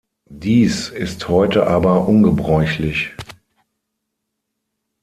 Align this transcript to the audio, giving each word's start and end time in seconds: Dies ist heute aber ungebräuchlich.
Dies 0.33 0.89
ist 0.89 1.27
heute 1.29 1.67
aber 1.67 2.07
ungebräuchlich. 2.07 3.11